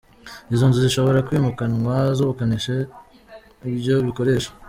Izo 0.53 0.65
nzu 0.67 0.79
zishobora 0.85 1.25
kwimukanwa 1.27 1.95
zubakisha 2.17 2.75
ibyo 3.69 3.95
bikoresho. 4.07 4.49